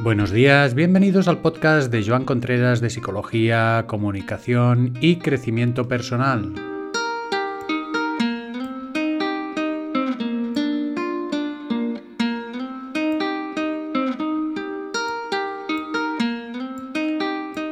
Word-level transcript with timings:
Buenos 0.00 0.30
días, 0.30 0.74
bienvenidos 0.74 1.26
al 1.26 1.38
podcast 1.38 1.90
de 1.90 2.04
Joan 2.06 2.24
Contreras 2.24 2.80
de 2.80 2.88
Psicología, 2.88 3.84
Comunicación 3.88 4.94
y 5.00 5.16
Crecimiento 5.16 5.88
Personal. 5.88 6.52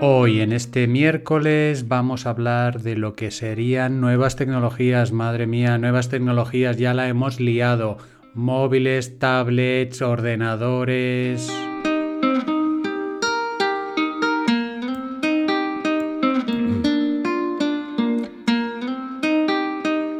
Hoy 0.00 0.40
en 0.40 0.52
este 0.52 0.88
miércoles 0.88 1.86
vamos 1.86 2.26
a 2.26 2.30
hablar 2.30 2.82
de 2.82 2.96
lo 2.96 3.14
que 3.14 3.30
serían 3.30 4.00
nuevas 4.00 4.34
tecnologías, 4.34 5.12
madre 5.12 5.46
mía, 5.46 5.78
nuevas 5.78 6.08
tecnologías, 6.08 6.76
ya 6.76 6.92
la 6.92 7.06
hemos 7.06 7.38
liado, 7.38 7.98
móviles, 8.34 9.20
tablets, 9.20 10.02
ordenadores... 10.02 11.65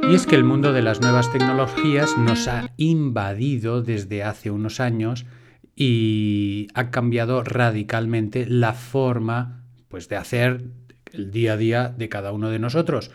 Y 0.09 0.15
es 0.15 0.25
que 0.25 0.37
el 0.37 0.45
mundo 0.45 0.73
de 0.73 0.83
las 0.83 1.01
nuevas 1.01 1.33
tecnologías 1.33 2.17
nos 2.17 2.47
ha 2.47 2.71
invadido 2.77 3.83
desde 3.83 4.23
hace 4.23 4.53
unos 4.53 4.79
años 4.79 5.27
y 5.75 6.69
ha 6.75 6.93
cambiado 6.93 7.43
radicalmente 7.43 8.47
la 8.47 8.73
forma 8.73 9.65
pues, 9.89 10.09
de 10.09 10.15
hacer 10.15 10.63
el 11.13 11.33
día 11.33 11.55
a 11.55 11.57
día 11.57 11.89
de 11.89 12.09
cada 12.09 12.31
uno 12.31 12.51
de 12.51 12.61
nosotros. 12.61 13.11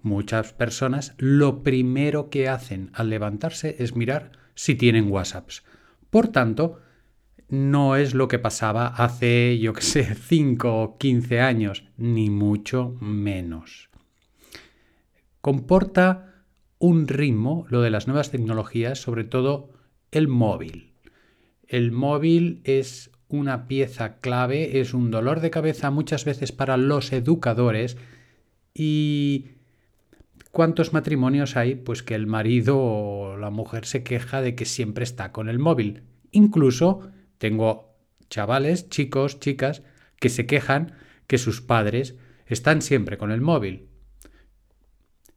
Muchas 0.00 0.54
personas 0.54 1.14
lo 1.18 1.62
primero 1.62 2.30
que 2.30 2.48
hacen 2.48 2.90
al 2.94 3.10
levantarse 3.10 3.76
es 3.78 3.94
mirar 3.94 4.32
si 4.54 4.74
tienen 4.74 5.10
WhatsApps. 5.10 5.64
Por 6.08 6.28
tanto, 6.28 6.80
no 7.50 7.94
es 7.96 8.14
lo 8.14 8.28
que 8.28 8.38
pasaba 8.38 8.86
hace, 8.86 9.58
yo 9.58 9.74
que 9.74 9.82
sé, 9.82 10.14
5 10.14 10.82
o 10.82 10.96
15 10.96 11.40
años, 11.42 11.84
ni 11.98 12.30
mucho 12.30 12.96
menos 13.00 13.91
comporta 15.42 16.46
un 16.78 17.06
ritmo, 17.06 17.66
lo 17.68 17.82
de 17.82 17.90
las 17.90 18.06
nuevas 18.06 18.30
tecnologías, 18.30 18.98
sobre 18.98 19.24
todo 19.24 19.70
el 20.10 20.28
móvil. 20.28 20.94
El 21.66 21.92
móvil 21.92 22.60
es 22.64 23.10
una 23.28 23.66
pieza 23.66 24.20
clave, 24.20 24.80
es 24.80 24.94
un 24.94 25.10
dolor 25.10 25.40
de 25.40 25.50
cabeza 25.50 25.90
muchas 25.90 26.24
veces 26.24 26.52
para 26.52 26.76
los 26.76 27.12
educadores 27.12 27.96
y 28.74 29.46
¿cuántos 30.50 30.92
matrimonios 30.92 31.56
hay? 31.56 31.74
Pues 31.74 32.02
que 32.02 32.14
el 32.14 32.26
marido 32.26 32.78
o 32.78 33.36
la 33.36 33.50
mujer 33.50 33.84
se 33.84 34.02
queja 34.02 34.40
de 34.40 34.54
que 34.54 34.64
siempre 34.64 35.04
está 35.04 35.32
con 35.32 35.48
el 35.48 35.58
móvil. 35.58 36.02
Incluso 36.30 37.10
tengo 37.38 37.96
chavales, 38.28 38.88
chicos, 38.90 39.40
chicas, 39.40 39.82
que 40.20 40.28
se 40.28 40.46
quejan 40.46 40.92
que 41.26 41.38
sus 41.38 41.62
padres 41.62 42.16
están 42.46 42.82
siempre 42.82 43.18
con 43.18 43.32
el 43.32 43.40
móvil. 43.40 43.91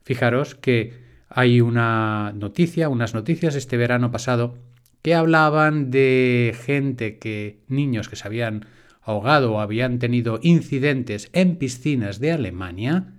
Fijaros 0.05 0.53
que 0.53 0.93
hay 1.29 1.61
una 1.61 2.31
noticia, 2.35 2.89
unas 2.89 3.15
noticias 3.15 3.55
este 3.55 3.75
verano 3.75 4.11
pasado 4.11 4.55
que 5.01 5.15
hablaban 5.15 5.89
de 5.89 6.55
gente 6.63 7.17
que, 7.17 7.63
niños 7.67 8.07
que 8.07 8.15
se 8.15 8.27
habían 8.27 8.67
ahogado 9.01 9.53
o 9.53 9.59
habían 9.59 9.97
tenido 9.97 10.39
incidentes 10.43 11.29
en 11.33 11.57
piscinas 11.57 12.19
de 12.19 12.31
Alemania 12.31 13.13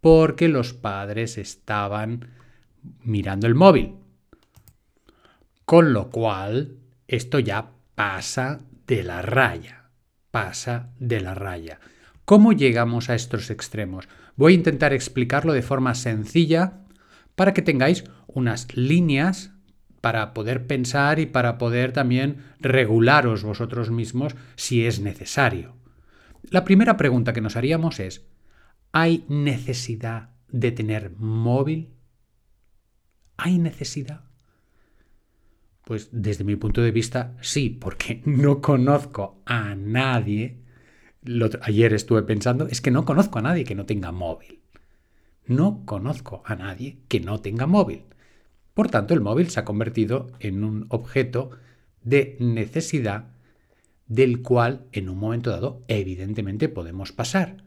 porque 0.00 0.48
los 0.48 0.72
padres 0.72 1.36
estaban 1.36 2.30
mirando 3.02 3.46
el 3.46 3.54
móvil. 3.54 3.94
Con 5.66 5.92
lo 5.92 6.10
cual, 6.10 6.78
esto 7.08 7.38
ya 7.38 7.72
pasa 7.94 8.60
de 8.86 9.02
la 9.02 9.20
raya. 9.20 9.90
Pasa 10.30 10.90
de 10.98 11.20
la 11.20 11.34
raya. 11.34 11.78
¿Cómo 12.24 12.52
llegamos 12.52 13.10
a 13.10 13.14
estos 13.14 13.50
extremos? 13.50 14.08
Voy 14.36 14.52
a 14.52 14.56
intentar 14.56 14.92
explicarlo 14.92 15.52
de 15.52 15.62
forma 15.62 15.94
sencilla 15.94 16.84
para 17.34 17.52
que 17.52 17.62
tengáis 17.62 18.04
unas 18.26 18.76
líneas 18.76 19.52
para 20.00 20.34
poder 20.34 20.66
pensar 20.66 21.18
y 21.18 21.26
para 21.26 21.58
poder 21.58 21.92
también 21.92 22.38
regularos 22.60 23.42
vosotros 23.42 23.90
mismos 23.90 24.34
si 24.56 24.86
es 24.86 25.00
necesario. 25.00 25.76
La 26.50 26.64
primera 26.64 26.96
pregunta 26.96 27.32
que 27.32 27.40
nos 27.40 27.56
haríamos 27.56 28.00
es, 28.00 28.26
¿hay 28.92 29.24
necesidad 29.28 30.30
de 30.48 30.72
tener 30.72 31.12
móvil? 31.16 31.94
¿Hay 33.36 33.58
necesidad? 33.58 34.24
Pues 35.84 36.08
desde 36.12 36.44
mi 36.44 36.56
punto 36.56 36.82
de 36.82 36.90
vista 36.90 37.36
sí, 37.40 37.70
porque 37.70 38.22
no 38.26 38.60
conozco 38.60 39.42
a 39.44 39.74
nadie 39.74 40.61
ayer 41.62 41.94
estuve 41.94 42.22
pensando, 42.22 42.66
es 42.66 42.80
que 42.80 42.90
no 42.90 43.04
conozco 43.04 43.38
a 43.38 43.42
nadie 43.42 43.64
que 43.64 43.74
no 43.74 43.86
tenga 43.86 44.12
móvil. 44.12 44.60
No 45.46 45.82
conozco 45.84 46.42
a 46.44 46.54
nadie 46.56 46.98
que 47.08 47.20
no 47.20 47.40
tenga 47.40 47.66
móvil. 47.66 48.04
Por 48.74 48.88
tanto, 48.88 49.14
el 49.14 49.20
móvil 49.20 49.50
se 49.50 49.60
ha 49.60 49.64
convertido 49.64 50.28
en 50.40 50.64
un 50.64 50.86
objeto 50.88 51.50
de 52.02 52.36
necesidad 52.40 53.28
del 54.06 54.42
cual 54.42 54.86
en 54.92 55.08
un 55.08 55.18
momento 55.18 55.50
dado 55.50 55.82
evidentemente 55.88 56.68
podemos 56.68 57.12
pasar. 57.12 57.64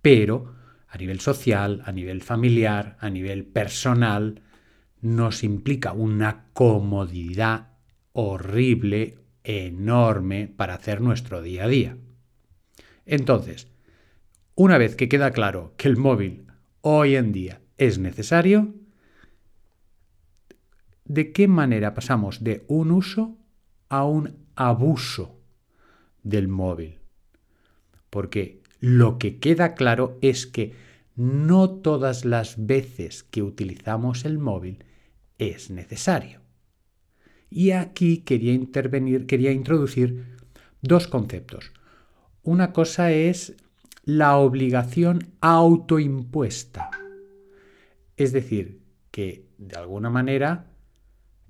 Pero 0.00 0.54
a 0.88 0.98
nivel 0.98 1.20
social, 1.20 1.82
a 1.86 1.92
nivel 1.92 2.22
familiar, 2.22 2.96
a 3.00 3.08
nivel 3.08 3.44
personal, 3.44 4.42
nos 5.00 5.42
implica 5.42 5.92
una 5.92 6.46
comodidad 6.52 7.70
horrible, 8.12 9.18
enorme 9.44 10.48
para 10.48 10.74
hacer 10.74 11.00
nuestro 11.00 11.42
día 11.42 11.64
a 11.64 11.68
día. 11.68 11.96
Entonces, 13.12 13.68
una 14.54 14.78
vez 14.78 14.96
que 14.96 15.10
queda 15.10 15.32
claro 15.32 15.74
que 15.76 15.86
el 15.86 15.98
móvil 15.98 16.46
hoy 16.80 17.16
en 17.16 17.30
día 17.30 17.60
es 17.76 17.98
necesario, 17.98 18.74
¿de 21.04 21.30
qué 21.30 21.46
manera 21.46 21.92
pasamos 21.92 22.42
de 22.42 22.64
un 22.68 22.90
uso 22.90 23.36
a 23.90 24.06
un 24.06 24.38
abuso 24.56 25.38
del 26.22 26.48
móvil? 26.48 27.00
Porque 28.08 28.62
lo 28.80 29.18
que 29.18 29.38
queda 29.40 29.74
claro 29.74 30.16
es 30.22 30.46
que 30.46 30.72
no 31.14 31.68
todas 31.68 32.24
las 32.24 32.64
veces 32.64 33.24
que 33.24 33.42
utilizamos 33.42 34.24
el 34.24 34.38
móvil 34.38 34.86
es 35.36 35.70
necesario. 35.70 36.40
Y 37.50 37.72
aquí 37.72 38.22
quería 38.22 38.54
intervenir, 38.54 39.26
quería 39.26 39.52
introducir 39.52 40.38
dos 40.80 41.08
conceptos. 41.08 41.72
Una 42.44 42.72
cosa 42.72 43.12
es 43.12 43.54
la 44.04 44.36
obligación 44.36 45.32
autoimpuesta. 45.40 46.90
Es 48.16 48.32
decir, 48.32 48.80
que 49.12 49.46
de 49.58 49.76
alguna 49.76 50.10
manera 50.10 50.66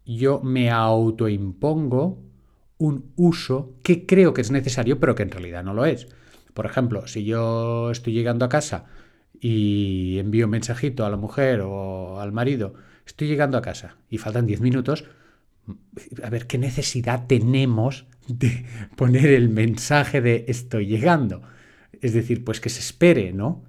yo 0.05 0.43
me 0.43 0.71
autoimpongo 0.71 2.19
un 2.77 3.13
uso 3.17 3.75
que 3.83 4.05
creo 4.05 4.35
que 4.35 4.43
es 4.43 4.51
necesario, 4.51 5.01
pero 5.01 5.15
que 5.15 5.23
en 5.23 5.31
realidad 5.31 5.65
no 5.65 5.73
lo 5.73 5.87
es. 5.87 6.09
Por 6.53 6.67
ejemplo, 6.67 7.07
si 7.07 7.25
yo 7.25 7.91
estoy 7.91 8.13
llegando 8.13 8.45
a 8.45 8.51
casa 8.51 8.85
y 9.41 10.19
envío 10.19 10.45
un 10.45 10.51
mensajito 10.51 11.07
a 11.07 11.11
la 11.11 11.17
mujer 11.17 11.63
o 11.63 12.21
al 12.21 12.33
marido, 12.33 12.75
estoy 13.07 13.29
llegando 13.29 13.57
a 13.57 13.63
casa 13.63 13.97
y 14.11 14.19
faltan 14.19 14.47
10 14.47 14.61
minutos, 14.61 15.07
a 16.23 16.31
ver, 16.31 16.47
¿qué 16.47 16.59
necesidad 16.59 17.27
tenemos 17.27 18.07
de 18.29 18.65
poner 18.97 19.27
el 19.27 19.49
mensaje 19.49 20.21
de 20.21 20.45
estoy 20.49 20.87
llegando? 20.87 21.43
Es 22.01 22.15
decir, 22.15 22.45
pues 22.45 22.61
que 22.61 22.69
se 22.69 22.81
espere, 22.81 23.33
¿no? 23.33 23.65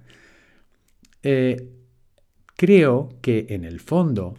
Eh, 1.22 1.70
creo 2.56 3.18
que 3.20 3.46
en 3.50 3.64
el 3.64 3.80
fondo 3.80 4.34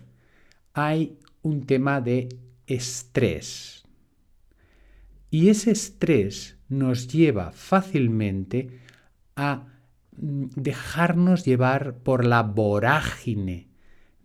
hay 0.73 1.17
un 1.41 1.65
tema 1.65 2.01
de 2.01 2.29
estrés. 2.67 3.85
Y 5.31 5.49
ese 5.49 5.71
estrés 5.71 6.57
nos 6.69 7.07
lleva 7.07 7.51
fácilmente 7.51 8.79
a 9.35 9.67
mm, 10.17 10.45
dejarnos 10.55 11.45
llevar 11.45 11.97
por 11.99 12.25
la 12.25 12.43
vorágine 12.43 13.67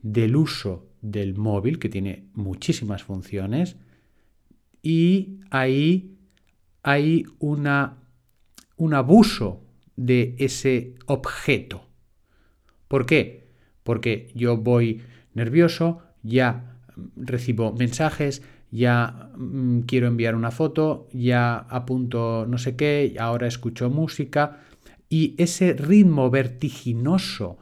del 0.02 0.36
uso 0.36 0.89
del 1.02 1.36
móvil, 1.36 1.78
que 1.78 1.88
tiene 1.88 2.24
muchísimas 2.34 3.02
funciones, 3.02 3.76
y 4.82 5.40
ahí 5.50 6.16
hay 6.82 7.26
un 7.38 7.66
abuso 8.94 9.62
de 9.96 10.34
ese 10.38 10.94
objeto. 11.06 11.82
¿Por 12.88 13.06
qué? 13.06 13.50
Porque 13.82 14.30
yo 14.34 14.56
voy 14.56 15.02
nervioso, 15.34 16.02
ya 16.22 16.78
recibo 17.16 17.72
mensajes, 17.72 18.42
ya 18.70 19.30
mm, 19.36 19.80
quiero 19.80 20.06
enviar 20.06 20.34
una 20.34 20.50
foto, 20.50 21.08
ya 21.12 21.56
apunto 21.56 22.46
no 22.46 22.58
sé 22.58 22.76
qué, 22.76 23.16
ahora 23.18 23.46
escucho 23.46 23.90
música 23.90 24.60
y 25.08 25.34
ese 25.38 25.72
ritmo 25.72 26.30
vertiginoso 26.30 27.58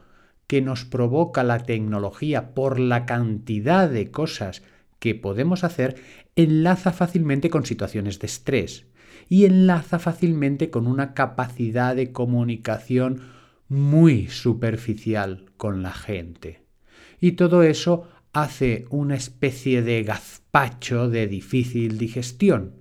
que 0.49 0.63
nos 0.63 0.83
provoca 0.83 1.43
la 1.43 1.59
tecnología 1.59 2.55
por 2.55 2.79
la 2.79 3.05
cantidad 3.05 3.87
de 3.87 4.09
cosas 4.09 4.63
que 4.97 5.13
podemos 5.13 5.63
hacer, 5.63 5.97
enlaza 6.35 6.91
fácilmente 6.91 7.51
con 7.51 7.67
situaciones 7.67 8.17
de 8.17 8.25
estrés. 8.25 8.87
y 9.31 9.45
enlaza 9.45 9.99
fácilmente 9.99 10.71
con 10.71 10.87
una 10.87 11.13
capacidad 11.13 11.95
de 11.95 12.11
comunicación 12.11 13.21
muy 13.67 14.27
superficial 14.27 15.45
con 15.55 15.83
la 15.83 15.93
gente. 15.93 16.63
Y 17.19 17.33
todo 17.33 17.61
eso 17.61 18.09
hace 18.33 18.85
una 18.89 19.15
especie 19.15 19.83
de 19.83 20.01
gazpacho 20.01 21.11
de 21.11 21.27
difícil 21.27 21.99
digestión. 21.99 22.73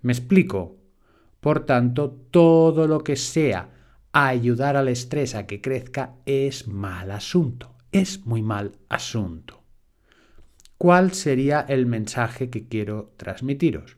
¿Me 0.00 0.12
explico? 0.12 0.76
Por 1.40 1.66
tanto, 1.66 2.12
todo 2.30 2.86
lo 2.86 3.02
que 3.02 3.16
sea 3.16 3.70
ayudar 4.26 4.76
al 4.76 4.88
estrés 4.88 5.34
a 5.34 5.46
que 5.46 5.60
crezca 5.60 6.14
es 6.26 6.66
mal 6.66 7.12
asunto, 7.12 7.76
es 7.92 8.26
muy 8.26 8.42
mal 8.42 8.72
asunto. 8.88 9.62
¿Cuál 10.76 11.12
sería 11.12 11.60
el 11.60 11.86
mensaje 11.86 12.50
que 12.50 12.66
quiero 12.66 13.12
transmitiros? 13.16 13.96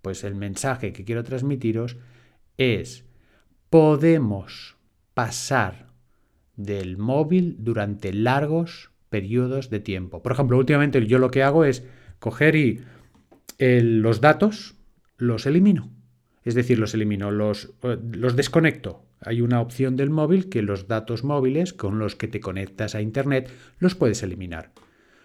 Pues 0.00 0.24
el 0.24 0.34
mensaje 0.34 0.92
que 0.92 1.04
quiero 1.04 1.22
transmitiros 1.22 1.96
es 2.56 3.04
podemos 3.70 4.76
pasar 5.14 5.88
del 6.56 6.98
móvil 6.98 7.56
durante 7.58 8.12
largos 8.12 8.90
periodos 9.08 9.70
de 9.70 9.80
tiempo. 9.80 10.22
Por 10.22 10.32
ejemplo, 10.32 10.58
últimamente 10.58 11.06
yo 11.06 11.18
lo 11.18 11.30
que 11.30 11.42
hago 11.42 11.64
es 11.64 11.84
coger 12.18 12.56
y 12.56 12.80
los 13.58 14.20
datos 14.20 14.76
los 15.18 15.46
elimino. 15.46 15.90
Es 16.44 16.54
decir, 16.54 16.78
los 16.78 16.94
elimino, 16.94 17.30
los, 17.30 17.74
eh, 17.82 17.98
los 18.12 18.34
desconecto. 18.34 19.04
Hay 19.24 19.40
una 19.40 19.60
opción 19.60 19.96
del 19.96 20.10
móvil 20.10 20.48
que 20.48 20.62
los 20.62 20.88
datos 20.88 21.24
móviles 21.24 21.72
con 21.72 21.98
los 21.98 22.16
que 22.16 22.28
te 22.28 22.40
conectas 22.40 22.94
a 22.94 23.02
Internet 23.02 23.50
los 23.78 23.94
puedes 23.94 24.22
eliminar. 24.22 24.72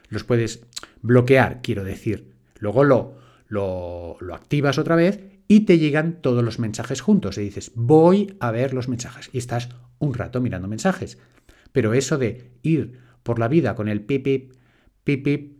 Los 0.09 0.23
puedes 0.23 0.65
bloquear, 1.01 1.61
quiero 1.61 1.83
decir. 1.83 2.33
Luego 2.59 2.83
lo, 2.83 3.15
lo, 3.47 4.17
lo 4.19 4.35
activas 4.35 4.77
otra 4.77 4.95
vez 4.95 5.23
y 5.47 5.61
te 5.61 5.79
llegan 5.79 6.21
todos 6.21 6.43
los 6.43 6.59
mensajes 6.59 7.01
juntos. 7.01 7.37
Y 7.37 7.41
dices, 7.41 7.71
voy 7.75 8.35
a 8.39 8.51
ver 8.51 8.73
los 8.73 8.87
mensajes. 8.87 9.29
Y 9.33 9.37
estás 9.37 9.69
un 9.99 10.13
rato 10.13 10.41
mirando 10.41 10.67
mensajes. 10.67 11.17
Pero 11.71 11.93
eso 11.93 12.17
de 12.17 12.51
ir 12.63 12.99
por 13.23 13.39
la 13.39 13.47
vida 13.47 13.75
con 13.75 13.87
el 13.87 14.01
pip, 14.01 14.53
pip, 15.03 15.57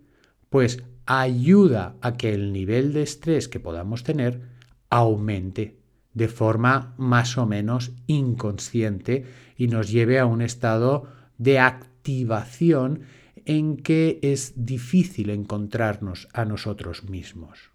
pues 0.50 0.84
ayuda 1.06 1.96
a 2.02 2.18
que 2.18 2.34
el 2.34 2.54
nivel 2.54 2.94
de 2.94 3.04
estrés 3.04 3.48
que 3.48 3.60
podamos 3.60 4.04
tener 4.04 4.42
aumente 4.90 5.77
de 6.18 6.28
forma 6.28 6.96
más 6.98 7.38
o 7.38 7.46
menos 7.46 7.92
inconsciente 8.08 9.26
y 9.56 9.68
nos 9.68 9.92
lleve 9.92 10.18
a 10.18 10.26
un 10.26 10.42
estado 10.42 11.06
de 11.38 11.60
activación 11.60 13.02
en 13.46 13.78
que 13.78 14.18
es 14.24 14.54
difícil 14.56 15.30
encontrarnos 15.30 16.28
a 16.34 16.44
nosotros 16.44 17.04
mismos. 17.04 17.70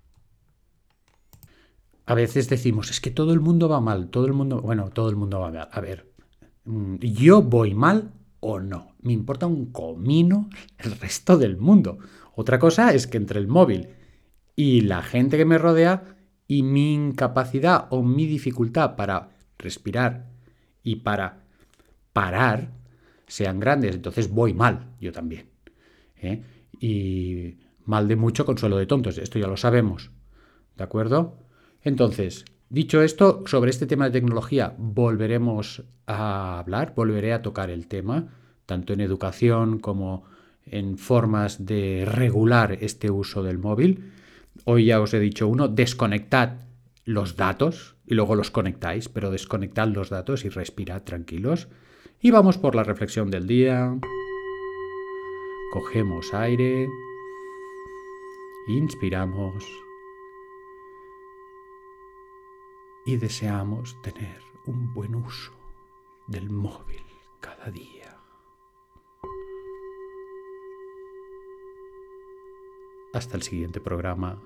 A 2.04 2.14
veces 2.14 2.48
decimos, 2.48 2.90
es 2.90 3.00
que 3.00 3.12
todo 3.12 3.32
el 3.32 3.38
mundo 3.38 3.68
va 3.68 3.80
mal, 3.80 4.08
todo 4.08 4.26
el 4.26 4.32
mundo, 4.32 4.60
bueno, 4.60 4.90
todo 4.90 5.08
el 5.08 5.14
mundo 5.14 5.38
va 5.38 5.52
mal. 5.52 5.68
A 5.70 5.80
ver, 5.80 6.12
mm, 6.64 6.96
¿yo 6.96 7.42
voy 7.42 7.74
mal 7.74 8.12
o 8.40 8.58
no? 8.58 8.96
Me 9.02 9.12
importa 9.12 9.46
un 9.46 9.66
comino 9.66 10.50
el 10.78 10.98
resto 10.98 11.38
del 11.38 11.58
mundo. 11.58 11.98
Otra 12.34 12.58
cosa 12.58 12.92
es 12.92 13.06
que 13.06 13.18
entre 13.18 13.38
el 13.38 13.46
móvil 13.46 13.90
y 14.56 14.80
la 14.80 15.00
gente 15.00 15.36
que 15.36 15.44
me 15.44 15.58
rodea 15.58 16.16
y 16.52 16.62
mi 16.62 16.92
incapacidad 16.92 17.86
o 17.88 18.02
mi 18.02 18.26
dificultad 18.26 18.94
para 18.94 19.30
respirar 19.56 20.26
y 20.82 20.96
para 20.96 21.44
parar 22.12 22.68
sean 23.26 23.58
grandes, 23.58 23.94
entonces 23.94 24.28
voy 24.28 24.52
mal, 24.52 24.90
yo 25.00 25.12
también. 25.12 25.46
¿eh? 26.16 26.42
Y 26.78 27.56
mal 27.86 28.06
de 28.06 28.16
mucho, 28.16 28.44
consuelo 28.44 28.76
de 28.76 28.84
tontos, 28.84 29.16
esto 29.16 29.38
ya 29.38 29.46
lo 29.46 29.56
sabemos. 29.56 30.10
¿De 30.76 30.84
acuerdo? 30.84 31.38
Entonces, 31.80 32.44
dicho 32.68 33.00
esto, 33.00 33.44
sobre 33.46 33.70
este 33.70 33.86
tema 33.86 34.04
de 34.04 34.20
tecnología 34.20 34.74
volveremos 34.76 35.84
a 36.06 36.58
hablar, 36.58 36.92
volveré 36.94 37.32
a 37.32 37.40
tocar 37.40 37.70
el 37.70 37.86
tema, 37.86 38.28
tanto 38.66 38.92
en 38.92 39.00
educación 39.00 39.78
como 39.78 40.24
en 40.66 40.98
formas 40.98 41.64
de 41.64 42.04
regular 42.04 42.76
este 42.82 43.10
uso 43.10 43.42
del 43.42 43.56
móvil. 43.56 44.12
Hoy 44.64 44.86
ya 44.86 45.00
os 45.00 45.14
he 45.14 45.20
dicho 45.20 45.48
uno, 45.48 45.68
desconectad 45.68 46.60
los 47.04 47.36
datos 47.36 47.96
y 48.06 48.14
luego 48.14 48.34
los 48.34 48.50
conectáis, 48.50 49.08
pero 49.08 49.30
desconectad 49.30 49.88
los 49.88 50.10
datos 50.10 50.44
y 50.44 50.48
respirad 50.48 51.02
tranquilos. 51.02 51.68
Y 52.20 52.30
vamos 52.30 52.58
por 52.58 52.74
la 52.74 52.84
reflexión 52.84 53.30
del 53.30 53.46
día. 53.46 53.98
Cogemos 55.72 56.32
aire, 56.34 56.86
inspiramos 58.68 59.64
y 63.04 63.16
deseamos 63.16 64.00
tener 64.02 64.40
un 64.66 64.92
buen 64.94 65.14
uso 65.14 65.52
del 66.28 66.50
móvil 66.50 67.02
cada 67.40 67.70
día. 67.70 68.01
Hasta 73.12 73.36
el 73.36 73.42
siguiente 73.42 73.80
programa. 73.80 74.42